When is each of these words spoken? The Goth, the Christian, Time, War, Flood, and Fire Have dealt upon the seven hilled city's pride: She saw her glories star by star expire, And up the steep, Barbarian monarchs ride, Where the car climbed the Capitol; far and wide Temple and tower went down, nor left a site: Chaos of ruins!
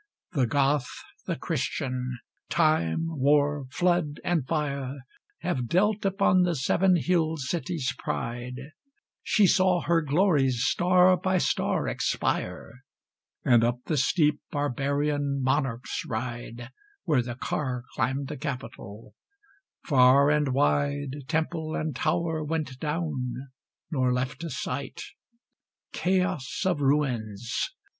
The 0.31 0.47
Goth, 0.47 0.89
the 1.27 1.35
Christian, 1.35 2.17
Time, 2.49 3.05
War, 3.19 3.67
Flood, 3.69 4.19
and 4.23 4.47
Fire 4.47 5.05
Have 5.41 5.67
dealt 5.67 6.05
upon 6.05 6.41
the 6.41 6.55
seven 6.55 6.95
hilled 6.95 7.41
city's 7.41 7.93
pride: 7.99 8.55
She 9.21 9.45
saw 9.45 9.81
her 9.81 10.01
glories 10.01 10.63
star 10.65 11.15
by 11.17 11.37
star 11.37 11.87
expire, 11.87 12.83
And 13.45 13.63
up 13.63 13.83
the 13.85 13.95
steep, 13.95 14.41
Barbarian 14.49 15.39
monarchs 15.43 16.03
ride, 16.07 16.71
Where 17.03 17.21
the 17.21 17.35
car 17.35 17.83
climbed 17.93 18.27
the 18.27 18.37
Capitol; 18.37 19.13
far 19.85 20.31
and 20.31 20.47
wide 20.51 21.25
Temple 21.27 21.75
and 21.75 21.95
tower 21.95 22.43
went 22.43 22.79
down, 22.79 23.35
nor 23.91 24.11
left 24.11 24.43
a 24.43 24.49
site: 24.49 25.03
Chaos 25.93 26.63
of 26.65 26.81
ruins! 26.81 27.69